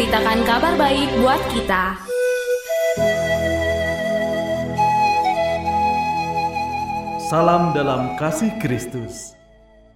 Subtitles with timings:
[0.00, 1.84] memberitakan kabar baik buat kita
[7.28, 9.36] Salam dalam kasih Kristus.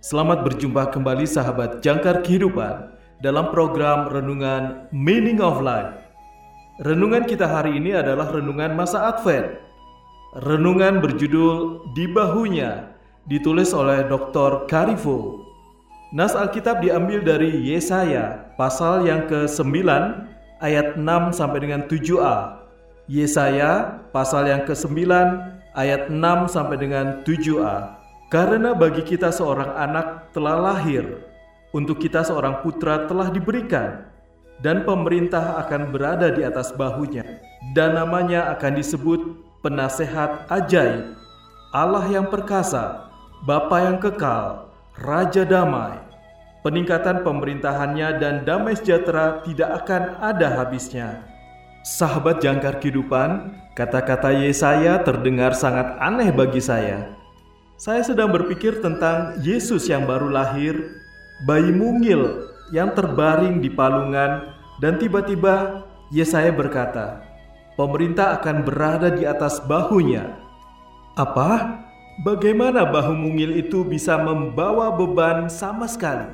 [0.00, 5.92] Selamat berjumpa kembali sahabat jangkar kehidupan dalam program Renungan Meaning of Life.
[6.80, 9.52] Renungan kita hari ini adalah renungan masa Advent.
[10.48, 12.88] Renungan berjudul Di Bahunya,
[13.28, 14.64] ditulis oleh Dr.
[14.64, 15.49] Karifo.
[16.10, 19.86] Nas Alkitab diambil dari Yesaya, pasal yang ke-9
[20.58, 22.66] ayat 6 sampai dengan 7a.
[23.06, 25.06] Yesaya pasal yang ke-9
[25.70, 27.94] ayat 6 sampai dengan 7a.
[28.26, 31.06] Karena bagi kita seorang anak telah lahir,
[31.70, 34.10] untuk kita seorang putra telah diberikan,
[34.58, 37.22] dan pemerintah akan berada di atas bahunya,
[37.70, 41.14] dan namanya akan disebut penasehat ajaib,
[41.70, 43.06] Allah yang perkasa,
[43.46, 44.69] Bapa yang kekal,
[45.00, 45.96] Raja damai.
[46.60, 51.24] Peningkatan pemerintahannya dan damai sejahtera tidak akan ada habisnya.
[51.80, 57.16] Sahabat jangkar kehidupan, kata-kata Yesaya terdengar sangat aneh bagi saya.
[57.80, 60.76] Saya sedang berpikir tentang Yesus yang baru lahir,
[61.48, 64.52] bayi mungil yang terbaring di palungan,
[64.84, 65.80] dan tiba-tiba
[66.12, 67.24] Yesaya berkata,
[67.72, 70.28] "Pemerintah akan berada di atas bahunya."
[71.16, 71.88] Apa?
[72.20, 76.28] Bagaimana bahu mungil itu bisa membawa beban sama sekali?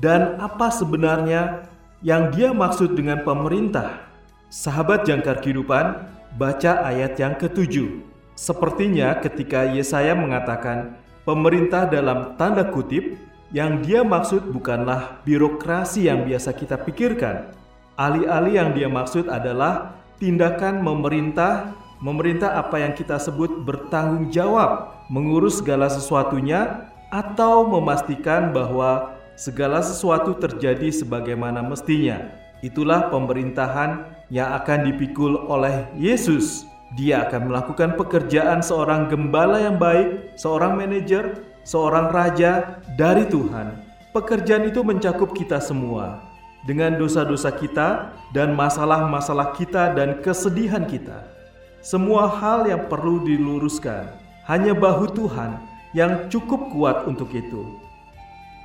[0.00, 1.68] Dan apa sebenarnya
[2.00, 4.08] yang dia maksud dengan pemerintah?
[4.48, 6.00] Sahabat jangkar kehidupan,
[6.40, 8.00] baca ayat yang ketujuh.
[8.32, 10.96] Sepertinya ketika Yesaya mengatakan
[11.28, 13.20] pemerintah dalam tanda kutip,
[13.52, 17.52] yang dia maksud bukanlah birokrasi yang biasa kita pikirkan.
[18.00, 25.58] Alih-alih yang dia maksud adalah tindakan memerintah, memerintah apa yang kita sebut bertanggung jawab, mengurus
[25.58, 32.28] segala sesuatunya, atau memastikan bahwa segala sesuatu terjadi sebagaimana mestinya.
[32.58, 36.66] Itulah pemerintahan yang akan dipikul oleh Yesus.
[36.98, 43.78] Dia akan melakukan pekerjaan seorang gembala yang baik, seorang manajer, seorang raja dari Tuhan.
[44.10, 46.24] Pekerjaan itu mencakup kita semua
[46.66, 51.37] dengan dosa-dosa kita dan masalah-masalah kita dan kesedihan kita.
[51.78, 54.10] Semua hal yang perlu diluruskan,
[54.50, 55.62] hanya bahu Tuhan
[55.94, 57.78] yang cukup kuat untuk itu.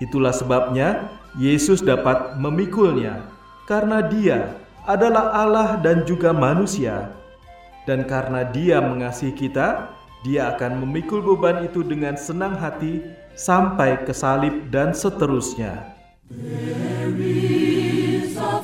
[0.01, 3.22] Itulah sebabnya Yesus dapat memikulnya
[3.69, 7.13] karena Dia adalah Allah dan juga manusia.
[7.85, 9.94] Dan karena Dia mengasihi kita,
[10.25, 13.03] Dia akan memikul beban itu dengan senang hati
[13.38, 15.94] sampai ke salib dan seterusnya.
[16.34, 18.63] There is a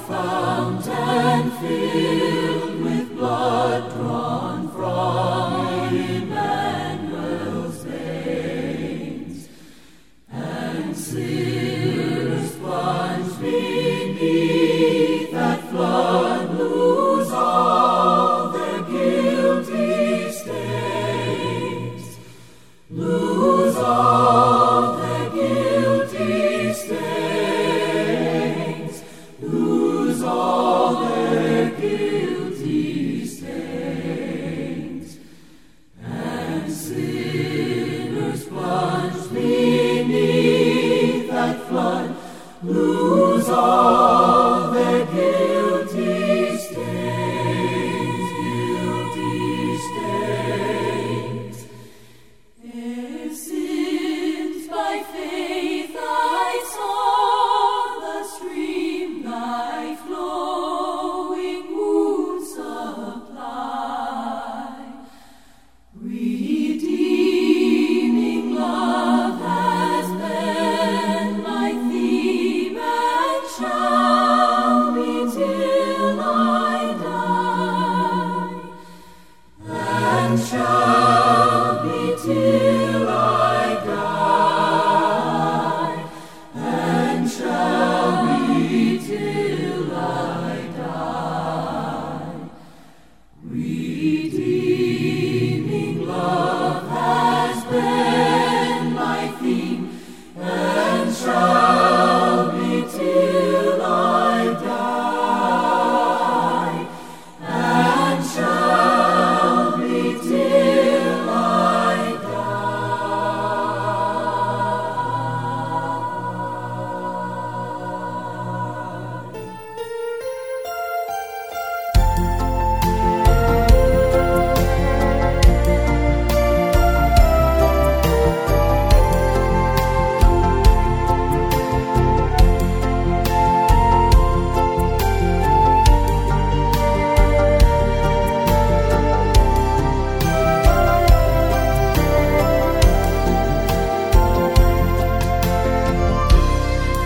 [80.40, 82.89] shall be.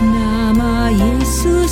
[0.00, 1.63] 那么耶稣。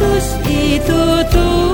[0.00, 1.67] αυτούς ή του του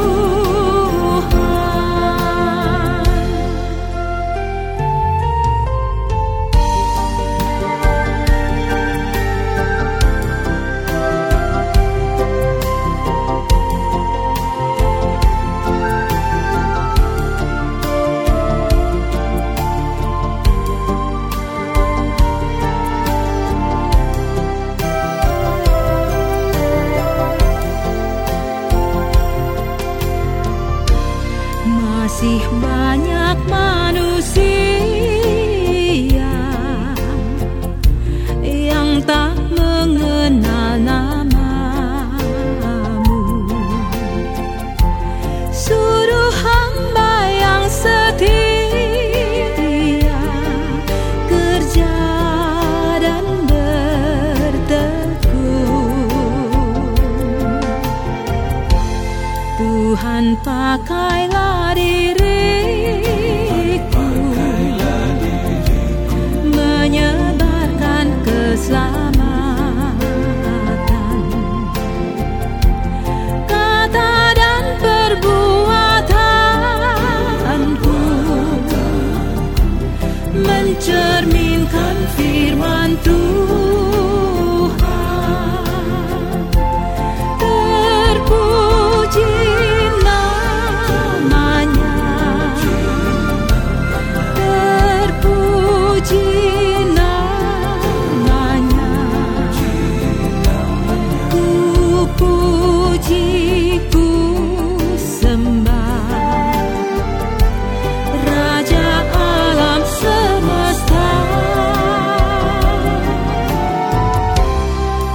[60.24, 61.33] Tuhan pakailah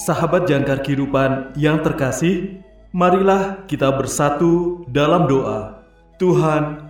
[0.08, 2.64] Sahabat jangkar kehidupan yang terkasih,
[2.96, 5.84] marilah kita bersatu dalam doa.
[6.16, 6.88] Tuhan,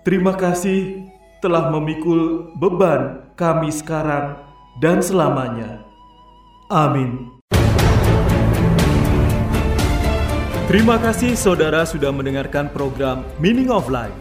[0.00, 1.04] terima kasih
[1.44, 4.40] telah memikul beban kami sekarang
[4.80, 5.84] dan selamanya.
[6.72, 7.28] Amin.
[10.72, 14.16] Terima kasih saudara sudah mendengarkan program Meaning of Life.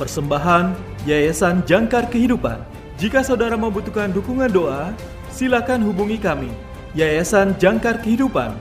[0.00, 0.72] Persembahan
[1.04, 2.64] Yayasan Jangkar Kehidupan.
[2.96, 4.96] Jika saudara membutuhkan dukungan doa,
[5.28, 6.48] silakan hubungi kami.
[6.96, 8.56] Yayasan Jangkar Kehidupan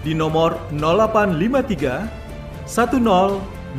[0.00, 2.08] di nomor 0853
[2.64, 3.76] 1056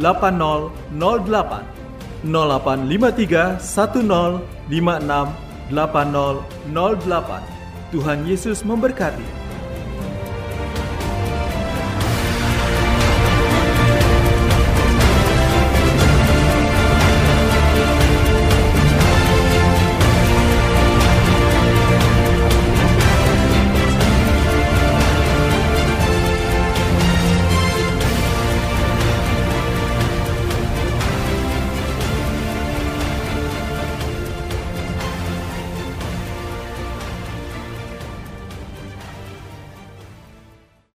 [0.00, 9.39] 8008 0853 1056 8008 Tuhan Yesus memberkati.